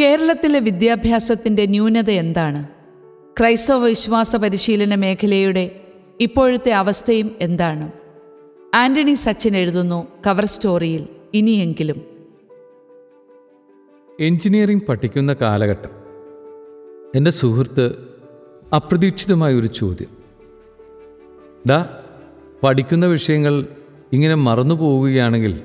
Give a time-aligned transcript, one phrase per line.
[0.00, 2.66] കേരളത്തിലെ വിദ്യാഭ്യാസത്തിന്റെ ന്യൂനത എന്താണ്?
[3.40, 5.80] ക്രൈസ്തവ വിശ്വാസ പരിശീലന മേഖലയുടെ
[6.20, 7.92] ഇപ്പോഴത്തെ അവസ്ഥയും എന്താണ്?
[8.74, 12.02] ആന്റണി സച്ചിൻ എഴുതുന്നു കവർ സ്റ്റോറിയിൽ ഇനിയെങ്കിലും.
[14.20, 15.90] എഞ്ചിനീയറിംഗ് പഠിക്കുന്ന കാലഘട്ടം.
[17.14, 17.96] എന്റെ സുഹൃത്ത്
[18.76, 20.08] അപ്രതീക്ഷിതമായ ഒരു ചോദ്യം.
[21.70, 21.98] ഡാ
[22.62, 23.66] പഠിക്കുന്ന വിഷയങ്ങൾ
[24.12, 25.62] ഇങ്ങനെ മറന്നു പോവുകയാണെങ്കിൽ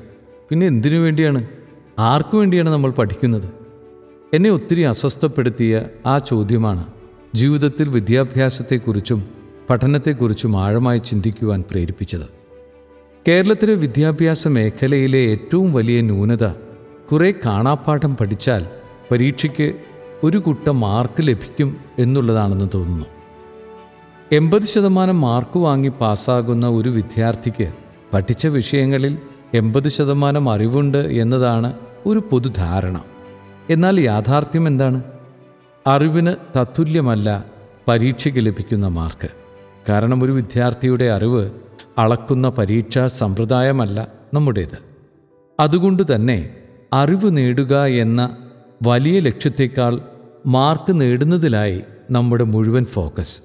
[0.50, 1.48] പിന്നെ എന്തിനു വേണ്ടിയാണ്?
[2.00, 3.55] ആർക്കു വേണ്ടിയാണ് നമ്മൾ പഠിക്കുന്നത്?
[4.34, 6.86] എന്നെ ഒത്തിരി അസ്വസ്ഥപ്പെടുത്തിയ ആ ചോദ്യമാണ്
[7.36, 9.26] ജീവിതത്തിൽ വിദ്യാഭ്യാസത്തെക്കുറിച്ചും
[9.70, 12.28] പഠനത്തെക്കുറിച്ചും ആഴമായി ചിന്തിക്കുവാൻ പ്രേരിപ്പിച്ചത്.
[13.28, 16.48] കേരളത്തിലെ വിദ്യാഭ്യാസ മേഖലയിലെ ഏറ്റവും വലിയ ന്യൂനത
[17.12, 18.66] കുറേ കാണാപ്പാഠം പഠിച്ചാൽ
[19.12, 19.74] പരീക്ഷയ്ക്ക്
[20.24, 23.06] ഒരു കുട്ട മാർക്ക് ലഭിക്കും എന്നുള്ളതാണെന്ന് തോന്നുന്നു.
[24.32, 27.74] എൺപത് ശതമാനം മാർക്ക് വാങ്ങി പാസ്സാകുന്ന ഒരു വിദ്യാർത്ഥിക്ക്
[28.14, 29.18] പഠിച്ച വിഷയങ്ങളിൽ
[29.54, 31.74] എൺപത് ശതമാനം അറിവുണ്ട് എന്നതാണ്
[32.06, 33.02] ഒരു പൊതുധാരണ.
[33.70, 35.04] എന്നാൽ യാഥാർത്ഥ്യം എന്താണ്?
[35.88, 37.46] അറിവിന് തത്തുല്യമല്ല
[37.88, 39.30] പരീക്ഷയ്ക്ക് ലഭിക്കുന്ന മാർക്ക്.
[39.90, 41.52] കാരണം ഒരു വിദ്യാർത്ഥിയുടെ അറിവ്
[41.98, 44.78] അളക്കുന്ന പരീക്ഷാ സമ്പ്രദായമല്ല നമ്മുടേത്.
[45.60, 46.58] അതുകൊണ്ട് തന്നെ
[46.94, 48.38] അറിവ് നേടുക എന്ന
[48.88, 50.00] വലിയ ലക്ഷ്യത്തേക്കാൾ
[50.46, 53.42] മാർക്ക് നേടുന്നതിലായി നമ്മുടെ മുഴുവൻ ഫോക്കസ്.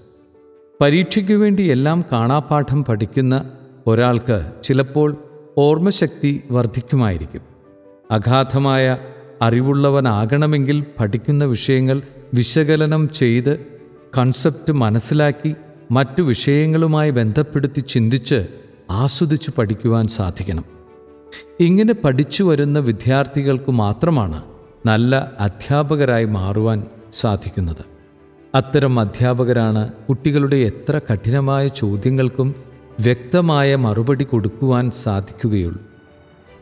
[0.81, 3.51] പരീക്ഷയ്ക്ക് വേണ്ടി എല്ലാം കാണാപാഠം പഠിക്കുന്ന
[3.87, 5.17] ഒരാൾക്ക് ചിലപ്പോൾ
[5.59, 7.41] ഓർമ്മശക്തി വർദ്ധിക്കുമായിരിക്കും.
[8.11, 8.99] അഗാധമായ
[9.43, 12.03] അറിവുള്ളവനാകണമെങ്കിൽ പഠിക്കുന്ന വിഷയങ്ങൾ
[12.35, 13.67] വിശകലനം ചെയ്ത്
[14.19, 15.55] കൺസെപ്റ്റ് മനസ്സിലാക്കി
[15.91, 18.47] മറ്റു വിഷയങ്ങളുമായി ബന്ധപ്പെടുത്തി ചിന്തിച്ച്
[18.91, 20.65] ആസ്വദിച്ച് പഠിക്കുവാൻ സാധിക്കണം.
[21.61, 24.43] ഇങ്ങനെ പഠിച്ചു വരുന്ന വിദ്യാർത്ഥികൾക്ക് മാത്രമാണ്
[24.87, 27.85] നല്ല അധ്യാപകരായി മാറുവാൻ സാധിക്കുന്നത്.
[28.55, 32.55] അത്തരം അധ്യാപകരാണ് കുട്ടികളുടെ എത്ര കഠിനമായ ചോദ്യങ്ങൾക്കും
[33.01, 35.81] വ്യക്തമായ മറുപടി കൊടുക്കുവാൻ സാധിക്കുകയുള്ളൂ.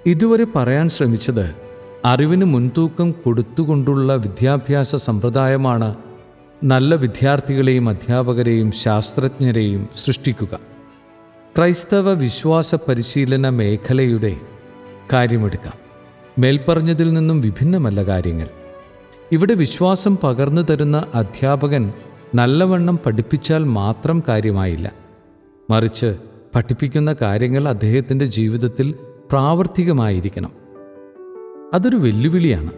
[0.07, 1.68] ഇതുവരെ പറയാൻ ശ്രമിച്ചത്
[2.05, 5.95] അറിവിന് മുൻതൂക്കം കൊടുത്തുകൊണ്ടുള്ള വിദ്യാഭ്യാസ സമ്പ്രദായമാണ്
[6.65, 10.59] നല്ല വിദ്യാർത്ഥികളെയും അധ്യാപകരെയും ശാസ്ത്രജ്ഞരെയും സൃഷ്ടിക്കുക.
[11.57, 14.37] ക്രൈസ്തവ വിശ്വാസ പരിശീലന മേഖലയുടെ
[15.13, 15.73] കാര്യമെടുക്കാം.
[16.39, 18.49] മേൽപ്പറഞ്ഞതിൽ നിന്നും വിഭിന്നമല്ല കാര്യങ്ങൾ.
[19.33, 21.93] ഇവിടെ വിശ്വാസം പകർന്നു തരുന്ന അധ്യാപകൻ
[22.35, 24.93] നല്ലവണ്ണം പഠിപ്പിച്ചാൽ മാത്രം കാര്യമായില്ല.
[25.71, 26.17] മറിച്ച്
[26.55, 28.95] പഠിപ്പിക്കുന്ന കാര്യങ്ങൾ അദ്ദേഹത്തിന്റെ ജീവിതത്തിൽ
[29.31, 30.68] പ്രാവർത്തികമായിരിക്കണം.
[31.75, 32.71] അതൊരു വെല്ലുവിളിയാണ്.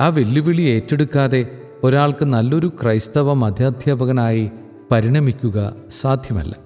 [0.00, 4.50] ആ വെല്ലുവിളി ഏറ്റെടുക്കാതെ ഒരാൾക്ക് നല്ലൊരു ക്രൈസ്തവ മതാധ്യാപകനായി
[4.90, 6.56] പരിണമിക്കുക സാധ്യമല്ല.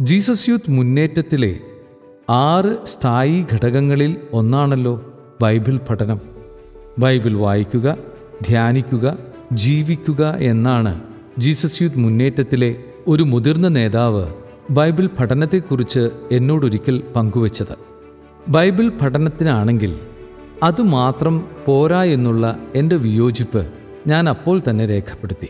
[0.00, 1.58] ജീസസ് യൂത്ത് മുന്നേറ്റത്തിലെ
[2.30, 6.20] ആറ് സ്ഥായി ഘടകങ്ങളിൽ ഒന്നാണല്ലോ ബൈബിൾ പഠനം.
[6.98, 7.96] ബൈബിൾ വായിക്കുക
[8.46, 9.18] ധ്യാനിക്കുക
[9.52, 11.02] ജീവിക്കുക എന്നാണ്
[11.38, 12.76] ജീസസ് യൂത്ത് മുന്നേറ്റത്തിലെ
[13.06, 14.26] ഒരു മുതിർന്ന നേതാവ്
[14.70, 17.78] ബൈബിൾ പഠനത്തെക്കുറിച്ച് എന്നോടൊരിക്കൽ പങ്കുവച്ചത്.
[18.48, 19.98] ബൈബിൾ പഠനത്തിനാണെങ്കിൽ
[20.62, 23.66] അതുമാത്രം പോരാ എന്നുള്ള എന്റെ വിയോജിപ്പ്
[24.06, 25.46] ഞാൻ അപ്പോൾ തന്നെ രേഖപ്പെടുത്തി.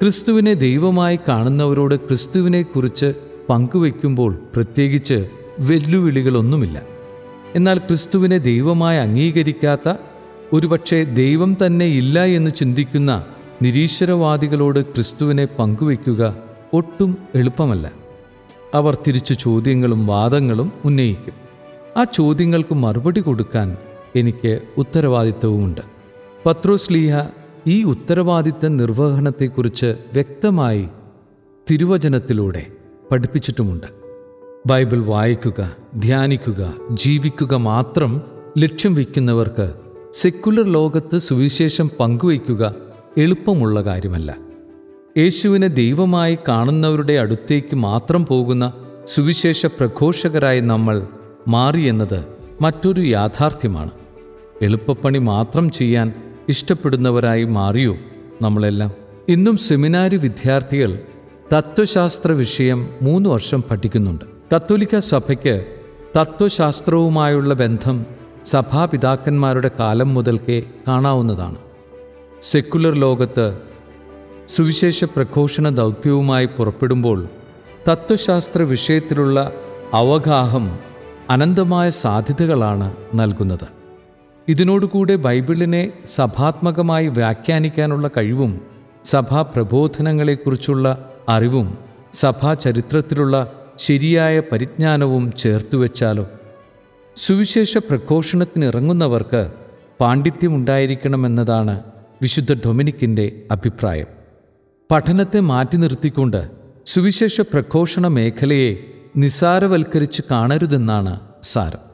[0.00, 3.14] ക്രിസ്തുവിനെ ദൈവമായി കാണുന്നവരോട് ക്രിസ്തുവിനെക്കുറിച്ച്
[3.48, 6.82] പങ്കുവയ്ക്കുമ്പോൾ പ്രത്യേകിച്ച് വെല്ലുവിളികളൊന്നുമില്ല.
[7.54, 9.94] എന്നാൽ ക്രിസ്തുവിനെ ദൈവമായി അംഗീകരിക്കാത്ത
[10.52, 13.24] ഒരുപക്ഷെ ദൈവം തന്നെ ഇല്ല എന്ന് ചിന്തിക്കുന്ന
[13.62, 16.36] നിരീശ്വരവാദികളോട് ക്രിസ്തുവിനെ പങ്കുവയ്ക്കുക
[16.72, 17.92] ഒട്ടും എളുപ്പമല്ല.
[18.74, 21.34] അവർ തിരിച്ചു ചോദ്യങ്ങളും വാദങ്ങളും ഉന്നയിക്കും.
[21.96, 23.76] ആ ചോദ്യങ്ങൾക്ക് മറുപടി കൊടുക്കാൻ
[24.16, 25.80] എനിക്ക് ഉത്തരവാദിത്വവുമുണ്ട്.
[26.46, 27.14] പത്രോസ് ലീഹ
[27.66, 30.88] ഈ ഉത്തരവാദിത്ത നിർവഹണത്തെക്കുറിച്ച് വ്യക്തമായി
[31.70, 32.66] തിരുവചനത്തിലൂടെ
[33.10, 33.86] പഠിപ്പിച്ചിട്ടുമുണ്ട്.
[34.66, 38.22] ബൈബിൾ വായിക്കുക ധ്യാനിക്കുക ജീവിക്കുക മാത്രം
[38.58, 39.74] ലക്ഷ്യം വയ്ക്കുന്നവർക്ക്
[40.12, 42.74] സെക്കുലർ ലോകത്ത് സുവിശേഷം പങ്കുവയ്ക്കുക
[43.18, 44.36] എളുപ്പമുള്ള കാര്യമല്ല.
[45.18, 48.72] യേശുവിനെ ദൈവമായി കാണുന്നവരുടെ അടുത്തേക്ക് മാത്രം പോകുന്ന
[49.06, 51.06] സുവിശേഷ പ്രഘോഷകരായി നമ്മൾ
[51.48, 52.24] മാറിയെന്നത്
[52.62, 53.90] മറ്റൊരു യാഥാർത്ഥ്യമാണ്.
[54.62, 56.12] എളുപ്പപ്പണി മാത്രം ചെയ്യാൻ
[56.48, 57.96] ഇഷ്ടപ്പെടുന്നവരായി മാറിയോ
[58.42, 58.92] നമ്മളെല്ലാം?
[59.28, 60.98] ഇന്നും സെമിനാരി വിദ്യാർത്ഥികൾ
[61.52, 64.24] തത്വശാസ്ത്ര വിഷയം മൂന്ന് വർഷം പഠിക്കുന്നുണ്ട്.
[64.54, 65.66] കത്തോലിക്ക സഭയ്ക്ക്
[66.20, 68.06] തത്വശാസ്ത്രവുമായുള്ള ബന്ധം
[68.44, 71.56] സഭാപിതാക്കന്മാരുടെ കാലം മുതൽക്കേ കാണാവുന്നതാണ്.
[72.42, 73.58] സെക്കുലർ ലോകത്ത്
[74.48, 77.28] സുവിശേഷ പ്രഘോഷണ ദൗത്യവുമായി പുറപ്പെടുമ്പോൾ
[77.88, 79.52] തത്വശാസ്ത്ര വിഷയത്തിലുള്ള
[79.92, 80.78] അവഗാഹം
[81.30, 83.83] അനന്തമായ സാധ്യതകളാണ് നൽകുന്നത്.
[84.48, 88.60] ഇതിനോടുകൂടെ ബൈബിളിനെ സഭാത്മകമായി വ്യാഖ്യാനിക്കാനുള്ള കഴിവും
[89.04, 91.78] സഭാ പ്രബോധനങ്ങളെക്കുറിച്ചുള്ള അറിവും
[92.12, 96.26] സഭാ ചരിത്രത്തിലുള്ള ശരിയായ പരിജ്ഞാനവും ചേർത്തുവെച്ചാലോ
[97.16, 99.52] സുവിശേഷ പ്രഘോഷണത്തിനിറങ്ങുന്നവർക്ക്
[100.00, 101.82] പാണ്ഡിത്യമുണ്ടായിരിക്കണമെന്നതാണ്
[102.22, 104.06] വിശുദ്ധ ഡൊമിനിക്കിന്റെ അഭിപ്രായം.
[104.90, 106.50] പഠനത്തെ മാറ്റി നിർത്തിക്കൊണ്ട്
[106.86, 108.70] സുവിശേഷ പ്രഘോഷണ മേഖലയെ
[109.16, 111.93] നിസാരവൽക്കരിച്ച് കാണരുതെന്നാണ് സാരം.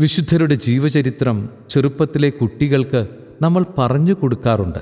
[0.00, 3.06] വിശുദ്ധരുടെ ജീവചരിത്രം ചെറുപ്പത്തിലെ കുട്ടികൾക്ക്
[3.42, 4.78] നമ്മൾ പറഞ്ഞു കൊടുക്കാറുണ്ട്.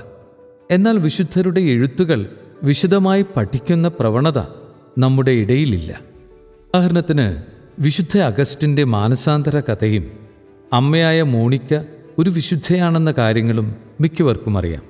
[0.71, 2.29] എന്നാൽ വിശുദ്ധരുടെ എഴുത്തുകൾ
[2.63, 4.39] വിശദമായി പഠിക്കുന്ന പ്രവണത
[4.97, 6.01] നമ്മുടെ ഇടയിലില്ല.
[6.73, 7.43] ഉദാഹരണത്തിന്
[7.79, 10.11] വിശുദ്ധ അഗസ്റ്റിന്റെ മാനസാന്തര കഥയും
[10.73, 11.79] അമ്മയായ മോണിക്ക
[12.17, 14.81] ഒരു വിശുദ്ധയാണെന്ന കാര്യങ്ങളും മിക്കവർക്കും അറിയാം.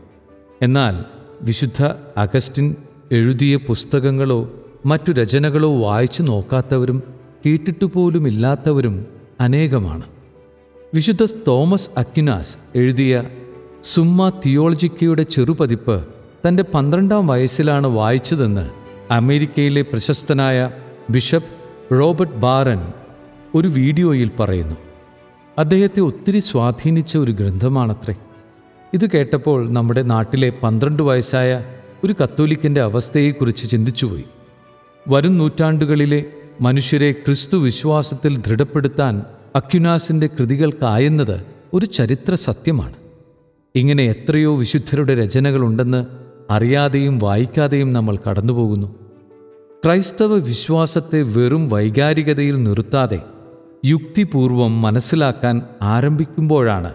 [0.61, 1.05] എന്നാൽ
[1.41, 1.83] വിശുദ്ധ
[2.17, 2.75] അഗസ്റ്റിൻ
[3.11, 4.53] എഴുതിയ പുസ്തകങ്ങളോ
[4.85, 7.03] മറ്റു രചനകളോ വായിച്ചു നോക്കാത്തവരും
[7.45, 9.12] കേട്ടിട്ടു പോലുമില്ലാത്തവരും
[9.43, 10.03] അനേകമാണ്.
[10.93, 13.23] വിശുദ്ധ തോമസ് അക്യുനാസ് എഴുതിയ
[13.83, 16.07] സുമ്മ തിയോളജിക്കയുടെ ചെറുപതിപ്പ്
[16.47, 18.69] തന്റെ പന്ത്രണ്ടാം വയസ്സിലാണ് വായിച്ചതെന്ന്
[19.13, 20.71] അമേരിക്കയിലെ പ്രശസ്തനായ
[21.09, 22.81] ബിഷപ്പ് റോബർട്ട് ബാറൻ
[23.55, 24.75] ഒരു വീഡിയോയിൽ പറയുന്നു.
[25.59, 28.15] അദ്ദേഹത്തെ ഒത്തിരി സ്വാധീനിച്ച ഒരു ഗ്രന്ഥമാണത്രേ.
[28.93, 31.63] ഇത് കേട്ടപ്പോൾ നമ്മുടെ നാട്ടിലെ പന്ത്രണ്ട് വയസ്സായ
[32.03, 34.25] ഒരു കത്തോലിക്കന്റെ അവസ്ഥയെക്കുറിച്ച് ചിന്തിച്ചുപോയി.
[35.07, 36.25] വരും നൂറ്റാണ്ടുകളിലെ
[36.61, 39.23] മനുഷ്യരെ ക്രിസ്തു വിശ്വാസത്തിൽ ദൃഢപ്പെടുത്താൻ
[39.55, 42.93] അക്യുനാസിന്റെ കൃതികൾക്കായെന്നത് ഒരു ചരിത്ര സത്യമാണ്.
[43.75, 46.05] ഇങ്ങനെ എത്രയോ വിശുദ്ധരുടെ രചനകളുണ്ടെന്ന്
[46.49, 48.95] അറിയാതെയും വായിക്കാതെയും നമ്മൾ കടന്നുപോകുന്നു.
[49.85, 53.19] ക്രൈസ്തവ വിശ്വാസത്തെ വെറും വൈകാരികതയിൽ നിർത്താതെ
[53.85, 56.93] യുക്തിപൂർവം മനസ്സിലാക്കാൻ ആരംഭിക്കുമ്പോഴാണ്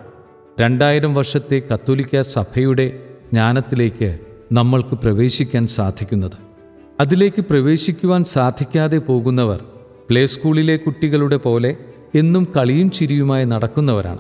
[0.61, 3.03] രണ്ടായിരം വർഷത്തെ കത്തോലിക്ക സഭയുടെ
[3.33, 4.19] ജ്ഞാനത്തിലേക്ക്
[4.53, 6.39] നമ്മൾക്ക് പ്രവേശിക്കാൻ സാധിക്കുന്നത്.
[7.01, 9.65] അതിലേക്ക് പ്രവേശിക്കുവാൻ സാധിക്കാതെ പോകുന്നവർ
[10.11, 11.77] പ്ലേ സ്കൂളിലെ കുട്ടികളുടെ പോലെ
[12.15, 14.19] എന്നും കളിയും ചിരിയുമായി നടക്കുന്നവരാണ്.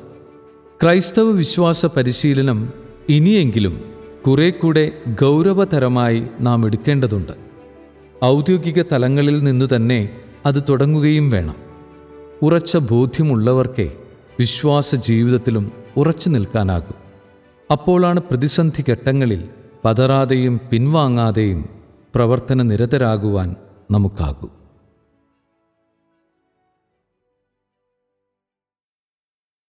[0.82, 2.72] ക്രൈസ്തവ വിശ്വാസ പരിശീലനം
[3.08, 3.80] ഇനിയെങ്കിലും
[4.26, 7.32] കുറെ കൂടെ ഗൗരവതരമായി നാം എടുക്കേണ്ടതുണ്ട്.
[8.24, 11.54] ഔദ്യോഗിക തലങ്ങളിൽ നിന്നു തന്നെ അത് തുടങ്ങുകയും വേണം.
[12.42, 13.92] ഉറച്ച ബോധ്യമുള്ളവർക്കേ
[14.38, 16.92] വിശ്വാസ ജീവിതത്തിലും ഉറച്ചു നിൽക്കാനാകൂ.
[17.72, 19.44] അപ്പോഴാണ് പ്രതിസന്ധി ഘട്ടങ്ങളിൽ
[19.84, 21.68] പതറാതെയും പിൻവാങ്ങാതെയും
[22.14, 23.56] പ്രവർത്തന നിരതരാകുവാൻ
[23.90, 24.48] നമുക്കാകൂ.